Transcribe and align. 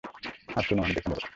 আর 0.55 0.63
শোন-- 0.67 0.81
আমি 0.83 0.93
দেখে 0.93 1.09
নেব। 1.11 1.21